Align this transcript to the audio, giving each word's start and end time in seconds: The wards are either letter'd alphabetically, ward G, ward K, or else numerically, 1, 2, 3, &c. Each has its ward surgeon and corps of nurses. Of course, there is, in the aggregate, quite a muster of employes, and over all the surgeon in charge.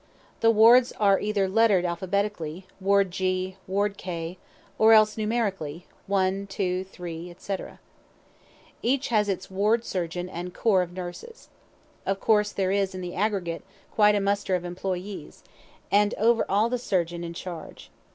The 0.39 0.49
wards 0.49 0.91
are 0.93 1.19
either 1.19 1.47
letter'd 1.47 1.85
alphabetically, 1.85 2.65
ward 2.79 3.11
G, 3.11 3.57
ward 3.67 3.97
K, 3.99 4.39
or 4.79 4.93
else 4.93 5.15
numerically, 5.15 5.85
1, 6.07 6.47
2, 6.47 6.83
3, 6.85 7.35
&c. 7.37 7.57
Each 8.81 9.09
has 9.09 9.29
its 9.29 9.51
ward 9.51 9.85
surgeon 9.85 10.27
and 10.27 10.55
corps 10.55 10.81
of 10.81 10.93
nurses. 10.93 11.49
Of 12.03 12.19
course, 12.19 12.51
there 12.51 12.71
is, 12.71 12.95
in 12.95 13.01
the 13.01 13.13
aggregate, 13.13 13.61
quite 13.91 14.15
a 14.15 14.19
muster 14.19 14.55
of 14.55 14.65
employes, 14.65 15.43
and 15.91 16.15
over 16.15 16.47
all 16.49 16.67
the 16.67 16.79
surgeon 16.79 17.23
in 17.23 17.35
charge. 17.35 17.91